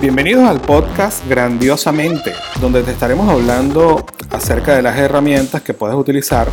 Bienvenidos 0.00 0.44
al 0.44 0.60
podcast 0.60 1.26
Grandiosamente, 1.28 2.32
donde 2.60 2.82
te 2.82 2.90
estaremos 2.90 3.28
hablando 3.28 4.04
acerca 4.30 4.76
de 4.76 4.82
las 4.82 4.98
herramientas 4.98 5.62
que 5.62 5.74
puedes 5.74 5.96
utilizar 5.96 6.48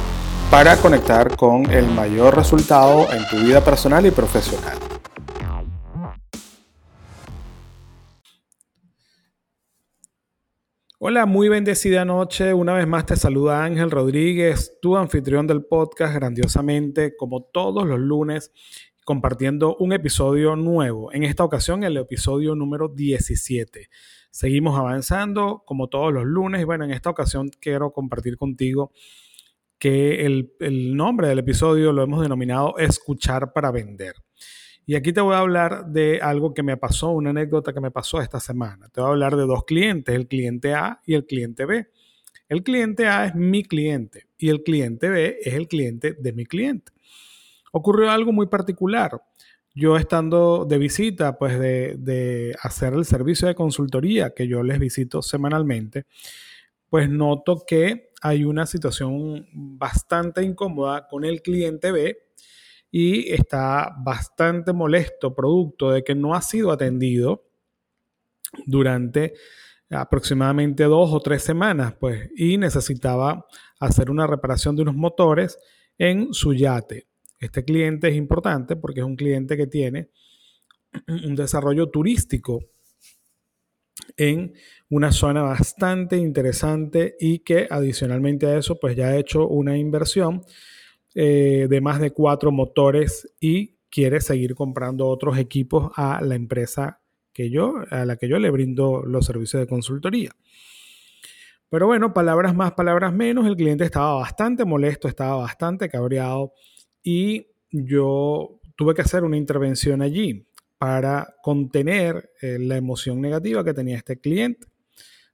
para 0.49 0.78
conectar 0.78 1.35
con 1.35 1.69
el 1.69 1.85
mayor 1.88 2.35
resultado 2.35 3.11
en 3.11 3.27
tu 3.27 3.38
vida 3.46 3.63
personal 3.63 4.05
y 4.05 4.11
profesional. 4.11 4.77
Hola, 11.06 11.26
muy 11.26 11.50
bendecida 11.50 12.06
noche. 12.06 12.54
Una 12.54 12.76
vez 12.76 12.88
más 12.88 13.06
te 13.06 13.18
saluda 13.18 13.65
Ángel 13.65 13.92
Rodríguez, 13.92 14.78
tu 14.81 14.96
anfitrión 14.96 15.46
del 15.46 15.65
podcast 15.65 16.16
Grandiosamente, 16.16 17.18
como 17.18 17.44
todos 17.44 17.86
los 17.86 18.00
lunes 18.00 18.54
compartiendo 19.04 19.76
un 19.77 19.94
episodio 19.94 20.55
nuevo. 20.55 21.12
En 21.13 21.23
esta 21.23 21.44
ocasión, 21.44 21.84
el 21.84 21.98
episodio 21.98 22.55
número 22.55 22.88
17. 22.90 23.90
Seguimos 24.32 24.77
avanzando 24.77 25.64
como 25.66 25.90
todos 25.90 26.14
los 26.14 26.26
lunes 26.26 26.62
y 26.62 26.64
bueno, 26.64 26.86
en 26.86 26.91
esta 26.91 27.10
ocasión 27.10 27.50
quiero 27.60 27.91
compartir 27.91 28.38
contigo 28.38 28.91
que 29.77 30.26
el, 30.26 30.54
el 30.60 30.96
nombre 30.96 31.27
del 31.27 31.40
episodio 31.40 31.91
lo 31.91 32.04
hemos 32.04 32.22
denominado 32.22 32.77
Escuchar 32.77 33.52
para 33.54 33.72
Vender. 33.72 34.16
Y 34.86 34.96
aquí 34.96 35.13
te 35.13 35.22
voy 35.22 35.35
a 35.35 35.40
hablar 35.40 35.88
de 35.88 36.20
algo 36.22 36.54
que 36.54 36.63
me 36.63 36.77
pasó, 36.77 37.12
una 37.12 37.30
anécdota 37.30 37.74
que 37.74 37.82
me 37.82 37.91
pasó 37.91 38.22
esta 38.22 38.40
semana. 38.40 38.90
Te 38.90 39.02
voy 39.02 39.10
a 39.10 39.12
hablar 39.12 39.35
de 39.35 39.44
dos 39.44 39.66
clientes, 39.66 40.13
el 40.16 40.27
cliente 40.27 40.74
A 40.74 41.02
y 41.05 41.13
el 41.13 41.26
cliente 41.26 41.66
B. 41.66 41.88
El 42.49 42.63
cliente 42.63 43.08
A 43.08 43.26
es 43.26 43.35
mi 43.35 43.63
cliente 43.63 44.27
y 44.38 44.49
el 44.49 44.63
cliente 44.63 45.10
B 45.10 45.38
es 45.41 45.54
el 45.54 45.68
cliente 45.68 46.13
de 46.13 46.34
mi 46.34 46.46
cliente 46.46 46.91
ocurrió 47.73 48.12
algo 48.12 48.32
muy 48.32 48.48
particular. 48.48 49.22
Yo 49.73 49.98
estando 49.98 50.66
de 50.66 50.77
visita, 50.77 51.38
pues 51.38 51.59
de, 51.59 52.55
hacer 52.62 52.94
el 52.94 53.05
servicio 53.05 53.48
de 53.48 53.55
consultoría 53.55 54.34
que 54.34 54.48
yo 54.48 54.62
les 54.62 54.77
visito 54.77 55.23
semanalmente, 55.23 56.05
pues 56.88 57.10
noto 57.10 57.63
que 57.68 58.12
hay 58.21 58.44
una 58.44 58.68
situación 58.68 59.48
bastante 59.51 60.44
incómoda 60.44 61.07
con 61.07 61.26
el 61.26 61.41
cliente 61.41 61.91
B 61.91 62.16
y 62.91 63.34
está 63.34 63.96
bastante 63.98 64.71
molesto 64.71 65.33
producto 65.33 65.89
de 65.89 66.03
que 66.03 66.13
no 66.13 66.35
ha 66.35 66.41
sido 66.44 66.71
atendido 66.71 67.44
durante 68.67 69.33
aproximadamente 69.89 70.83
dos 70.83 71.11
o 71.11 71.19
tres 71.19 71.41
semanas, 71.41 71.95
pues, 71.99 72.29
y 72.35 72.59
necesitaba 72.59 73.47
hacer 73.79 74.11
una 74.11 74.27
reparación 74.27 74.75
de 74.75 74.83
unos 74.83 74.95
motores 74.95 75.57
en 75.97 76.33
su 76.35 76.53
yate. 76.53 77.07
Este 77.44 77.66
cliente 77.66 78.08
es 78.08 78.16
importante 78.16 78.77
porque 78.77 79.02
es 79.02 79.05
un 79.05 79.17
cliente 79.17 79.58
que 79.58 79.67
tiene 79.67 80.09
un 81.25 81.36
desarrollo 81.36 81.89
turístico 81.89 82.61
en 84.16 84.53
una 84.89 85.11
zona 85.11 85.41
bastante 85.41 86.16
interesante 86.16 87.16
y 87.19 87.39
que 87.39 87.67
adicionalmente 87.69 88.45
a 88.45 88.58
eso 88.58 88.80
pues 88.80 88.95
ya 88.95 89.08
ha 89.08 89.17
hecho 89.17 89.47
una 89.47 89.77
inversión 89.77 90.44
eh, 91.16 91.67
de 91.69 91.81
más 91.81 92.00
de 92.00 92.11
cuatro 92.11 92.52
motores 92.52 93.33
y 93.41 93.75
quiere 93.89 94.22
seguir 94.22 94.55
comprando 94.55 95.07
otros 95.07 95.38
equipos 95.38 95.91
a 95.97 96.22
la 96.22 96.35
empresa 96.35 97.02
que 97.33 97.50
yo, 97.50 97.75
a 97.89 98.05
la 98.05 98.16
que 98.16 98.30
yo 98.30 98.39
le 98.39 98.52
brindo 98.52 99.03
los 99.05 99.25
servicios 99.25 99.59
de 99.59 99.67
consultoría. 99.67 100.31
Pero 101.69 101.88
bueno, 101.88 102.13
palabras 102.13 102.55
más, 102.55 102.72
palabras 102.72 103.13
menos, 103.13 103.45
el 103.47 103.55
cliente 103.55 103.83
estaba 103.83 104.13
bastante 104.13 104.63
molesto, 104.63 105.07
estaba 105.07 105.35
bastante 105.35 105.89
cabreado 105.89 106.53
y 107.03 107.47
yo 107.69 108.59
tuve 108.75 108.93
que 108.93 109.01
hacer 109.01 109.23
una 109.23 109.37
intervención 109.37 110.01
allí 110.01 110.47
para 110.77 111.35
contener 111.41 112.31
eh, 112.41 112.57
la 112.59 112.77
emoción 112.77 113.21
negativa 113.21 113.63
que 113.63 113.73
tenía 113.73 113.97
este 113.97 114.19
cliente, 114.19 114.67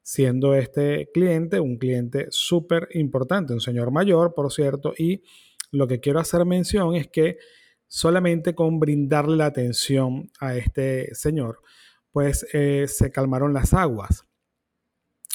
siendo 0.01 0.53
este 0.55 1.09
cliente 1.13 1.59
un 1.59 1.77
cliente 1.77 2.27
súper 2.29 2.89
importante, 2.93 3.53
un 3.53 3.61
señor 3.61 3.91
mayor, 3.91 4.33
por 4.33 4.51
cierto, 4.51 4.93
y 4.97 5.23
lo 5.71 5.87
que 5.87 5.99
quiero 5.99 6.19
hacer 6.19 6.45
mención 6.45 6.95
es 6.95 7.07
que 7.07 7.37
solamente 7.87 8.53
con 8.55 8.79
brindarle 8.79 9.37
la 9.37 9.47
atención 9.47 10.31
a 10.39 10.55
este 10.55 11.13
señor, 11.15 11.61
pues 12.11 12.45
eh, 12.53 12.85
se 12.87 13.11
calmaron 13.11 13.53
las 13.53 13.73
aguas. 13.73 14.25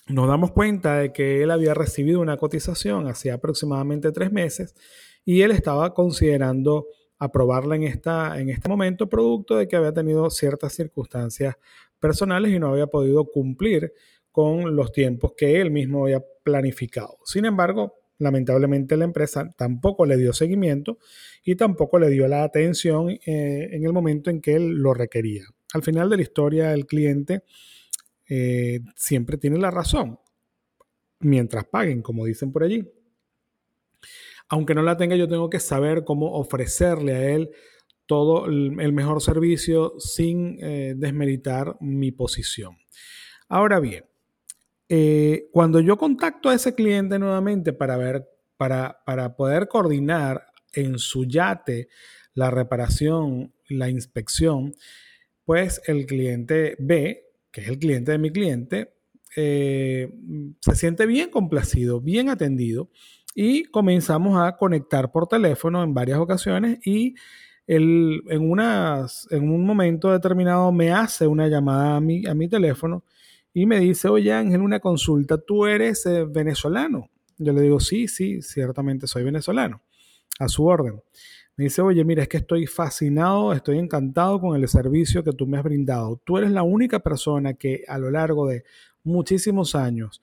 Nos 0.07 0.29
damos 0.29 0.53
cuenta 0.53 0.99
de 0.99 1.13
que 1.13 1.43
él 1.43 1.51
había 1.51 1.73
recibido 1.73 2.21
una 2.21 2.37
cotización 2.37 3.09
hacía 3.09 3.35
aproximadamente 3.35 4.13
tres 4.13 4.31
meses 4.31 4.75
y 5.25 5.43
él 5.43 5.51
estaba 5.51 5.95
considerando 5.95 6.87
aprobarla 7.19 7.77
en, 7.77 7.85
esta, 7.85 8.39
en 8.39 8.51
este 8.51 8.69
momento, 8.69 9.09
producto 9.09 9.57
de 9.57 9.67
que 9.67 9.77
había 9.77 9.93
tenido 9.93 10.29
ciertas 10.31 10.75
circunstancias 10.75 11.57
personales 11.99 12.53
y 12.53 12.59
no 12.59 12.69
había 12.69 12.87
podido 12.87 13.25
cumplir 13.31 13.93
con 14.31 14.77
los 14.77 14.93
tiempos 14.93 15.33
que 15.37 15.61
él 15.61 15.71
mismo 15.71 16.05
había 16.05 16.23
planificado. 16.43 17.19
Sin 17.25 17.45
embargo, 17.45 17.95
lamentablemente 18.19 18.97
la 18.97 19.05
empresa 19.05 19.49
tampoco 19.57 20.05
le 20.07 20.17
dio 20.17 20.33
seguimiento 20.33 20.99
y 21.45 21.57
tampoco 21.57 21.99
le 21.99 22.11
dio 22.11 22.29
la 22.29 22.43
atención 22.43 23.11
eh, 23.11 23.69
en 23.73 23.85
el 23.85 23.93
momento 23.93 24.31
en 24.31 24.41
que 24.41 24.55
él 24.55 24.75
lo 24.75 24.93
requería. 24.93 25.45
Al 25.73 25.83
final 25.83 26.11
de 26.11 26.17
la 26.17 26.23
historia, 26.23 26.73
el 26.73 26.87
cliente 26.87 27.43
eh, 28.29 28.81
siempre 28.97 29.39
tiene 29.39 29.59
la 29.59 29.71
razón, 29.71 30.19
mientras 31.21 31.65
paguen, 31.65 32.03
como 32.03 32.25
dicen 32.25 32.53
por 32.53 32.65
allí 32.65 32.87
aunque 34.49 34.75
no 34.75 34.83
la 34.83 34.97
tenga, 34.97 35.17
yo 35.17 35.29
tengo 35.29 35.51
que 35.51 35.61
saber 35.61 36.05
cómo 36.05 36.33
ofrecerle 36.33 37.15
a 37.15 37.31
él 37.31 37.51
todo 38.07 38.47
el 38.47 38.93
mejor 38.93 39.23
servicio 39.23 39.95
sin 39.99 40.59
eh, 40.63 40.95
desmeritar 40.97 41.77
mi 41.81 42.13
posición. 42.13 42.77
Ahora 43.49 43.81
bien, 43.81 44.05
eh, 44.89 45.49
cuando 45.53 45.81
yo 45.81 45.97
contacto 45.97 46.51
a 46.51 46.55
ese 46.55 46.75
cliente 46.75 47.19
nuevamente 47.19 47.73
para 47.73 47.97
ver, 47.97 48.29
para, 48.57 49.03
para 49.07 49.37
poder 49.37 49.69
coordinar 49.69 50.47
en 50.73 50.99
su 50.99 51.25
yate 51.25 51.89
la 52.35 52.51
reparación, 52.51 53.55
la 53.69 53.89
inspección, 53.89 54.75
pues 55.45 55.81
el 55.87 56.07
cliente 56.07 56.77
B, 56.79 57.25
que 57.51 57.63
es 57.63 57.69
el 57.69 57.79
cliente 57.79 58.13
de 58.13 58.19
mi 58.19 58.31
cliente, 58.31 58.95
eh, 59.37 60.13
se 60.61 60.77
siente 60.77 61.07
bien 61.07 61.31
complacido, 61.31 62.01
bien 62.01 62.29
atendido 62.29 62.91
y 63.35 63.65
comenzamos 63.65 64.41
a 64.41 64.57
conectar 64.57 65.11
por 65.11 65.27
teléfono 65.27 65.83
en 65.83 65.93
varias 65.93 66.19
ocasiones 66.19 66.79
y 66.87 67.15
en, 67.67 68.21
en 68.29 69.51
un 69.51 69.67
momento 69.67 70.13
determinado 70.13 70.71
me 70.71 70.93
hace 70.93 71.27
una 71.27 71.49
llamada 71.49 71.97
a 71.97 72.01
mi, 72.01 72.27
a 72.27 72.35
mi 72.35 72.49
teléfono 72.49 73.05
y 73.53 73.67
me 73.67 73.81
dice, 73.81 74.09
oye 74.09 74.33
Ángel, 74.33 74.61
una 74.61 74.81
consulta, 74.81 75.39
¿tú 75.39 75.67
eres 75.67 76.05
eh, 76.07 76.25
venezolano? 76.25 77.11
Yo 77.39 77.53
le 77.53 77.63
digo, 77.63 77.81
sí, 77.81 78.09
sí, 78.09 78.43
ciertamente 78.43 79.07
soy 79.07 79.25
venezolano, 79.25 79.83
a 80.39 80.49
su 80.49 80.67
orden. 80.67 81.03
Me 81.57 81.65
dice, 81.65 81.83
oye, 81.83 82.05
mira, 82.05 82.23
es 82.23 82.29
que 82.29 82.39
estoy 82.39 82.67
fascinado, 82.67 83.53
estoy 83.53 83.79
encantado 83.79 84.41
con 84.41 84.61
el 84.61 84.67
servicio 84.69 85.23
que 85.23 85.33
tú 85.33 85.47
me 85.47 85.57
has 85.57 85.63
brindado. 85.63 86.21
Tú 86.25 86.37
eres 86.37 86.51
la 86.51 86.65
única 86.65 86.99
persona 86.99 87.55
que 87.55 87.85
a 87.87 87.97
lo 87.99 88.11
largo 88.11 88.49
de 88.49 88.65
muchísimos 89.05 89.77
años 89.77 90.21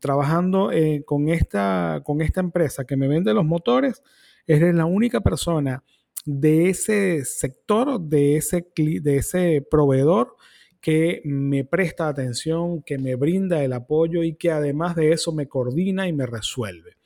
trabajando 0.00 0.70
eh, 0.70 1.02
con, 1.04 1.28
esta, 1.28 2.02
con 2.04 2.20
esta 2.20 2.40
empresa 2.40 2.84
que 2.84 2.96
me 2.96 3.08
vende 3.08 3.34
los 3.34 3.44
motores, 3.44 4.02
eres 4.46 4.74
la 4.74 4.86
única 4.86 5.20
persona 5.20 5.82
de 6.24 6.68
ese 6.68 7.24
sector, 7.24 8.00
de 8.00 8.36
ese, 8.36 8.66
de 8.76 9.16
ese 9.16 9.66
proveedor 9.68 10.36
que 10.80 11.22
me 11.24 11.64
presta 11.64 12.08
atención, 12.08 12.82
que 12.82 12.98
me 12.98 13.16
brinda 13.16 13.62
el 13.64 13.72
apoyo 13.72 14.22
y 14.22 14.34
que 14.36 14.50
además 14.50 14.94
de 14.94 15.12
eso 15.12 15.32
me 15.32 15.48
coordina 15.48 16.06
y 16.06 16.12
me 16.12 16.26
resuelve. 16.26 16.96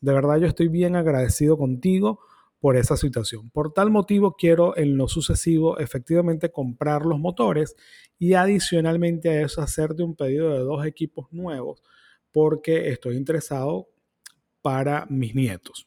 De 0.00 0.12
verdad 0.12 0.36
yo 0.38 0.46
estoy 0.46 0.68
bien 0.68 0.96
agradecido 0.96 1.56
contigo 1.56 2.20
por 2.64 2.78
esa 2.78 2.96
situación. 2.96 3.50
Por 3.50 3.74
tal 3.74 3.90
motivo 3.90 4.36
quiero 4.36 4.74
en 4.74 4.96
lo 4.96 5.06
sucesivo 5.06 5.76
efectivamente 5.76 6.50
comprar 6.50 7.04
los 7.04 7.18
motores 7.18 7.76
y 8.18 8.32
adicionalmente 8.32 9.28
a 9.28 9.42
eso 9.42 9.60
hacerte 9.60 10.02
un 10.02 10.16
pedido 10.16 10.48
de 10.48 10.60
dos 10.60 10.86
equipos 10.86 11.30
nuevos 11.30 11.82
porque 12.32 12.88
estoy 12.88 13.18
interesado 13.18 13.90
para 14.62 15.04
mis 15.10 15.34
nietos. 15.34 15.86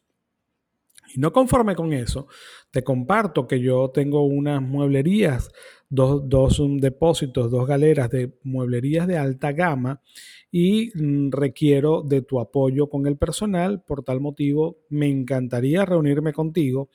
Y 1.15 1.19
no 1.19 1.33
conforme 1.33 1.75
con 1.75 1.93
eso, 1.93 2.27
te 2.69 2.83
comparto 2.83 3.47
que 3.47 3.59
yo 3.59 3.89
tengo 3.89 4.27
unas 4.27 4.61
mueblerías, 4.61 5.49
dos, 5.89 6.27
dos 6.27 6.61
depósitos, 6.79 7.51
dos 7.51 7.67
galeras 7.67 8.09
de 8.09 8.37
mueblerías 8.43 9.07
de 9.07 9.17
alta 9.17 9.51
gama 9.51 10.01
y 10.51 10.91
mm, 10.95 11.31
requiero 11.31 12.01
de 12.01 12.21
tu 12.21 12.39
apoyo 12.39 12.89
con 12.89 13.07
el 13.07 13.17
personal. 13.17 13.81
Por 13.83 14.03
tal 14.03 14.19
motivo, 14.19 14.79
me 14.89 15.07
encantaría 15.07 15.85
reunirme 15.85 16.33
contigo 16.33 16.89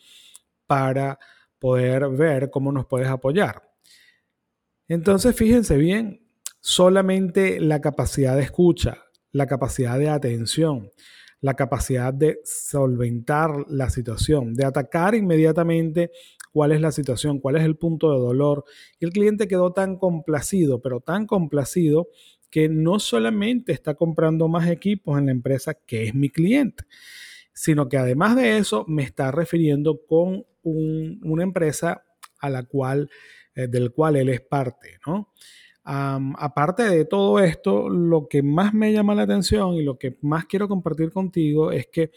para 0.66 1.18
poder 1.58 2.08
ver 2.10 2.50
cómo 2.50 2.72
nos 2.72 2.86
puedes 2.86 3.08
apoyar. 3.08 3.62
Entonces, 4.88 5.34
fíjense 5.34 5.76
bien, 5.76 6.26
solamente 6.60 7.60
la 7.60 7.80
capacidad 7.80 8.36
de 8.36 8.42
escucha, 8.42 8.98
la 9.30 9.46
capacidad 9.46 9.98
de 9.98 10.08
atención, 10.08 10.90
la 11.40 11.54
capacidad 11.54 12.12
de 12.12 12.40
solventar 12.44 13.50
la 13.68 13.90
situación, 13.90 14.54
de 14.54 14.64
atacar 14.64 15.14
inmediatamente 15.14 16.10
cuál 16.52 16.72
es 16.72 16.80
la 16.80 16.92
situación, 16.92 17.40
cuál 17.40 17.56
es 17.56 17.64
el 17.64 17.76
punto 17.76 18.12
de 18.12 18.18
dolor. 18.18 18.64
Y 19.00 19.04
el 19.04 19.12
cliente 19.12 19.48
quedó 19.48 19.72
tan 19.72 19.96
complacido, 19.96 20.80
pero 20.80 21.00
tan 21.00 21.26
complacido 21.26 22.08
que 22.50 22.68
no 22.68 22.98
solamente 22.98 23.72
está 23.72 23.94
comprando 23.94 24.46
más 24.46 24.68
equipos 24.68 25.18
en 25.18 25.26
la 25.26 25.32
empresa 25.32 25.74
que 25.74 26.04
es 26.04 26.14
mi 26.14 26.28
cliente, 26.28 26.84
sino 27.54 27.88
que 27.88 27.96
además 27.96 28.36
de 28.36 28.58
eso 28.58 28.84
me 28.86 29.02
está 29.02 29.30
refiriendo 29.32 30.04
con 30.06 30.44
una 30.62 31.42
empresa 31.42 32.04
a 32.38 32.50
la 32.50 32.62
cual, 32.64 33.08
eh, 33.54 33.68
del 33.68 33.92
cual 33.92 34.16
él 34.16 34.28
es 34.28 34.42
parte, 34.42 34.98
¿no? 35.06 35.32
aparte 35.84 36.84
de 36.84 37.04
todo 37.04 37.40
esto, 37.40 37.88
lo 37.88 38.28
que 38.28 38.42
más 38.42 38.72
me 38.72 38.92
llama 38.92 39.16
la 39.16 39.22
atención 39.22 39.74
y 39.74 39.82
lo 39.82 39.98
que 39.98 40.16
más 40.20 40.44
quiero 40.44 40.68
compartir 40.68 41.10
contigo 41.10 41.72
es 41.72 41.88
que 41.88 42.12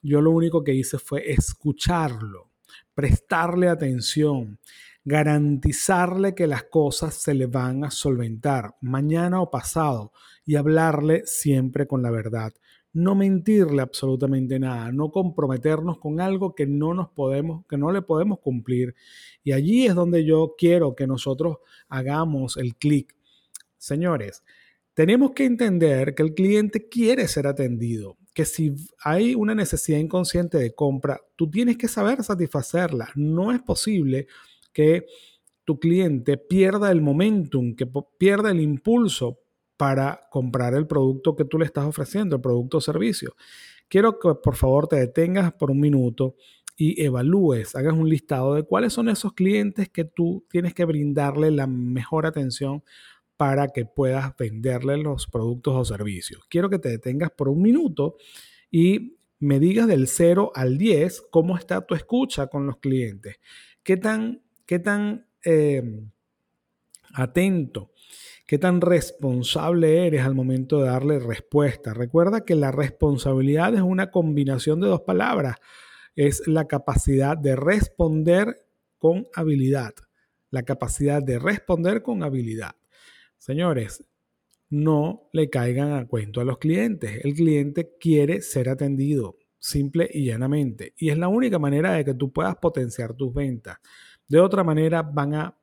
yo 0.00 0.20
lo 0.20 0.30
único 0.30 0.62
que 0.62 0.74
hice 0.74 0.98
fue 0.98 1.32
escucharlo, 1.32 2.52
prestarle 2.94 3.68
atención, 3.68 4.58
garantizarle 5.04 6.34
que 6.34 6.46
las 6.46 6.64
cosas 6.64 7.14
se 7.14 7.34
le 7.34 7.46
van 7.46 7.84
a 7.84 7.90
solventar 7.90 8.76
mañana 8.80 9.40
o 9.40 9.50
pasado 9.50 10.12
y 10.46 10.56
hablarle 10.56 11.22
siempre 11.26 11.86
con 11.86 12.02
la 12.02 12.10
verdad. 12.10 12.52
No 12.92 13.14
mentirle 13.14 13.82
absolutamente 13.82 14.58
nada, 14.60 14.92
no 14.92 15.10
comprometernos 15.10 15.98
con 15.98 16.20
algo 16.20 16.54
que 16.54 16.66
no 16.66 16.94
nos 16.94 17.10
podemos, 17.10 17.66
que 17.66 17.76
no 17.76 17.90
le 17.90 18.02
podemos 18.02 18.38
cumplir. 18.38 18.94
Y 19.42 19.52
allí 19.52 19.86
es 19.86 19.94
donde 19.94 20.24
yo 20.24 20.54
quiero 20.56 20.94
que 20.94 21.06
nosotros 21.06 21.58
hagamos 21.88 22.56
el 22.56 22.76
clic. 22.76 23.16
Señores, 23.76 24.44
tenemos 24.94 25.32
que 25.32 25.44
entender 25.44 26.14
que 26.14 26.22
el 26.22 26.34
cliente 26.34 26.88
quiere 26.88 27.26
ser 27.26 27.48
atendido, 27.48 28.16
que 28.34 28.44
si 28.44 28.74
hay 29.02 29.34
una 29.34 29.54
necesidad 29.54 29.98
inconsciente 29.98 30.58
de 30.58 30.74
compra, 30.74 31.20
tú 31.36 31.48
tienes 31.48 31.78
que 31.78 31.88
saber 31.88 32.22
satisfacerla. 32.24 33.08
No 33.14 33.52
es 33.52 33.62
posible 33.62 34.26
que 34.72 35.06
tu 35.64 35.78
cliente 35.78 36.36
pierda 36.36 36.90
el 36.90 37.00
momentum, 37.00 37.74
que 37.74 37.88
pierda 38.18 38.50
el 38.50 38.60
impulso 38.60 39.38
para 39.76 40.26
comprar 40.30 40.74
el 40.74 40.86
producto 40.86 41.36
que 41.36 41.44
tú 41.44 41.58
le 41.58 41.64
estás 41.64 41.84
ofreciendo, 41.84 42.36
el 42.36 42.42
producto 42.42 42.78
o 42.78 42.80
servicio. 42.80 43.34
Quiero 43.88 44.18
que 44.18 44.34
por 44.34 44.56
favor 44.56 44.88
te 44.88 44.96
detengas 44.96 45.52
por 45.52 45.70
un 45.70 45.80
minuto 45.80 46.34
y 46.76 47.00
evalúes, 47.02 47.76
hagas 47.76 47.94
un 47.94 48.08
listado 48.08 48.54
de 48.54 48.64
cuáles 48.64 48.92
son 48.92 49.08
esos 49.08 49.32
clientes 49.32 49.88
que 49.88 50.04
tú 50.04 50.44
tienes 50.50 50.74
que 50.74 50.84
brindarle 50.84 51.52
la 51.52 51.68
mejor 51.68 52.26
atención 52.26 52.82
para 53.36 53.68
que 53.68 53.84
puedas 53.84 54.36
venderle 54.36 54.96
los 54.96 55.26
productos 55.26 55.74
o 55.74 55.84
servicios. 55.84 56.42
Quiero 56.48 56.70
que 56.70 56.78
te 56.78 56.88
detengas 56.88 57.30
por 57.30 57.48
un 57.48 57.62
minuto 57.62 58.16
y 58.70 59.16
me 59.40 59.58
digas 59.58 59.86
del 59.86 60.08
0 60.08 60.52
al 60.54 60.78
10 60.78 61.26
cómo 61.30 61.56
está 61.56 61.86
tu 61.86 61.94
escucha 61.94 62.46
con 62.46 62.66
los 62.66 62.78
clientes. 62.78 63.36
¿Qué 63.82 63.96
tan, 63.96 64.42
qué 64.66 64.78
tan 64.78 65.26
em, 65.42 66.10
atento, 67.12 67.92
qué 68.46 68.58
tan 68.58 68.80
responsable 68.80 70.06
eres 70.06 70.22
al 70.22 70.34
momento 70.34 70.80
de 70.80 70.88
darle 70.88 71.18
respuesta? 71.18 71.92
Recuerda 71.92 72.44
que 72.44 72.54
la 72.54 72.72
responsabilidad 72.72 73.74
es 73.74 73.82
una 73.82 74.10
combinación 74.10 74.80
de 74.80 74.88
dos 74.88 75.02
palabras. 75.02 75.56
Es 76.16 76.46
la 76.46 76.66
capacidad 76.66 77.36
de 77.36 77.56
responder 77.56 78.64
con 78.98 79.26
habilidad. 79.34 79.92
La 80.50 80.62
capacidad 80.62 81.22
de 81.22 81.38
responder 81.38 82.02
con 82.02 82.22
habilidad. 82.22 82.76
Señores, 83.44 84.02
no 84.70 85.28
le 85.34 85.50
caigan 85.50 85.92
a 85.92 86.06
cuento 86.08 86.40
a 86.40 86.44
los 86.44 86.56
clientes. 86.56 87.22
El 87.22 87.34
cliente 87.34 87.94
quiere 88.00 88.40
ser 88.40 88.70
atendido, 88.70 89.36
simple 89.58 90.08
y 90.10 90.24
llanamente. 90.24 90.94
Y 90.96 91.10
es 91.10 91.18
la 91.18 91.28
única 91.28 91.58
manera 91.58 91.92
de 91.92 92.06
que 92.06 92.14
tú 92.14 92.32
puedas 92.32 92.56
potenciar 92.56 93.12
tus 93.12 93.34
ventas. 93.34 93.76
De 94.26 94.40
otra 94.40 94.64
manera, 94.64 95.02
van 95.02 95.34
a, 95.34 95.58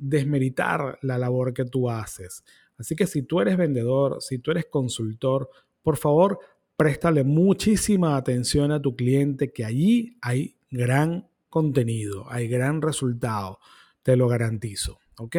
desmeritar 0.00 0.98
la 1.02 1.18
labor 1.18 1.52
que 1.52 1.66
tú 1.66 1.90
haces. 1.90 2.42
Así 2.78 2.96
que 2.96 3.06
si 3.06 3.24
tú 3.24 3.42
eres 3.42 3.58
vendedor, 3.58 4.22
si 4.22 4.38
tú 4.38 4.52
eres 4.52 4.64
consultor, 4.70 5.50
por 5.82 5.98
favor, 5.98 6.38
préstale 6.74 7.22
muchísima 7.22 8.16
atención 8.16 8.72
a 8.72 8.80
tu 8.80 8.96
cliente, 8.96 9.52
que 9.52 9.66
allí 9.66 10.16
hay 10.22 10.56
gran 10.70 11.28
contenido, 11.50 12.24
hay 12.30 12.48
gran 12.48 12.80
resultado, 12.80 13.58
te 14.02 14.16
lo 14.16 14.26
garantizo. 14.26 15.00
¿Ok? 15.18 15.36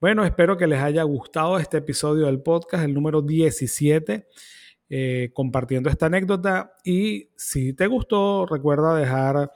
Bueno, 0.00 0.24
espero 0.24 0.56
que 0.56 0.66
les 0.66 0.80
haya 0.80 1.02
gustado 1.02 1.58
este 1.58 1.78
episodio 1.78 2.26
del 2.26 2.42
podcast, 2.42 2.84
el 2.84 2.94
número 2.94 3.22
17, 3.22 4.26
eh, 4.90 5.30
compartiendo 5.32 5.88
esta 5.88 6.06
anécdota. 6.06 6.74
Y 6.84 7.30
si 7.36 7.72
te 7.72 7.86
gustó, 7.86 8.46
recuerda 8.46 8.96
dejar 8.96 9.50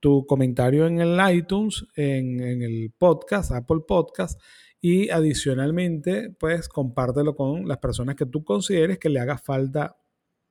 tu 0.00 0.24
comentario 0.26 0.86
en 0.86 1.00
el 1.00 1.18
iTunes, 1.34 1.84
en, 1.96 2.40
en 2.40 2.62
el 2.62 2.92
podcast, 2.96 3.50
Apple 3.52 3.80
Podcast. 3.86 4.40
Y 4.80 5.10
adicionalmente, 5.10 6.30
pues 6.38 6.68
compártelo 6.68 7.34
con 7.34 7.66
las 7.66 7.78
personas 7.78 8.14
que 8.14 8.26
tú 8.26 8.44
consideres 8.44 8.98
que 8.98 9.08
le 9.08 9.18
haga 9.18 9.36
falta 9.36 9.96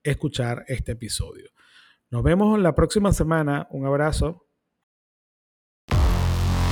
escuchar 0.04 0.66
este 0.68 0.94
episodio. 0.94 1.50
Nos 2.10 2.24
vemos 2.24 2.60
la 2.60 2.75
próxima 2.75 3.13
semana. 3.13 3.68
Un 3.72 3.86
abrazo. 3.86 4.47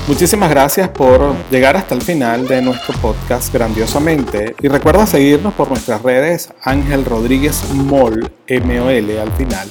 Muchísimas 0.08 0.52
gracias 0.52 0.90
por 0.90 1.34
llegar 1.50 1.76
hasta 1.76 1.96
el 1.96 2.02
final 2.02 2.48
de 2.48 2.62
nuestro 2.62 2.96
podcast 3.00 3.52
grandiosamente 3.52 4.56
y 4.62 4.68
recuerda 4.68 5.08
seguirnos 5.08 5.56
por 5.56 5.70
nuestras 5.70 6.04
redes 6.04 6.50
Ángel 6.62 7.04
Rodríguez 7.06 7.64
Mol, 7.74 8.32
M-O-L 8.46 9.20
al 9.20 9.32
final, 9.32 9.68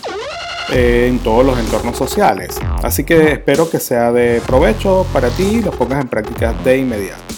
eh, 0.72 1.06
en 1.08 1.20
todos 1.20 1.46
los 1.46 1.56
entornos 1.56 1.96
sociales. 1.96 2.56
Así 2.82 3.04
que 3.04 3.34
espero 3.34 3.70
que 3.70 3.78
sea 3.78 4.10
de 4.10 4.42
provecho 4.44 5.06
para 5.12 5.28
ti 5.28 5.44
y 5.44 5.62
lo 5.62 5.70
pongas 5.70 6.00
en 6.00 6.08
práctica 6.08 6.52
de 6.64 6.78
inmediato. 6.78 7.33